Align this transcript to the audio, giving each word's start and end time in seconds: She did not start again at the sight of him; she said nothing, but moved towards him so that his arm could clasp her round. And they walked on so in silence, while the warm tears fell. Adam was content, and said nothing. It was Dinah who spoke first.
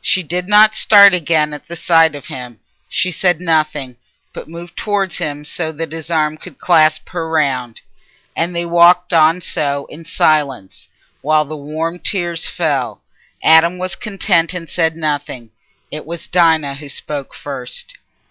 She 0.00 0.22
did 0.22 0.48
not 0.48 0.74
start 0.74 1.12
again 1.12 1.52
at 1.52 1.68
the 1.68 1.76
sight 1.76 2.14
of 2.14 2.28
him; 2.28 2.60
she 2.88 3.10
said 3.10 3.42
nothing, 3.42 3.96
but 4.32 4.48
moved 4.48 4.74
towards 4.74 5.18
him 5.18 5.44
so 5.44 5.70
that 5.70 5.92
his 5.92 6.10
arm 6.10 6.38
could 6.38 6.58
clasp 6.58 7.10
her 7.10 7.28
round. 7.28 7.82
And 8.34 8.56
they 8.56 8.64
walked 8.64 9.12
on 9.12 9.42
so 9.42 9.84
in 9.90 10.06
silence, 10.06 10.88
while 11.20 11.44
the 11.44 11.58
warm 11.58 11.98
tears 11.98 12.48
fell. 12.48 13.02
Adam 13.44 13.76
was 13.76 13.96
content, 13.96 14.54
and 14.54 14.66
said 14.66 14.96
nothing. 14.96 15.50
It 15.90 16.06
was 16.06 16.26
Dinah 16.26 16.76
who 16.76 16.88
spoke 16.88 17.34
first. 17.34 17.98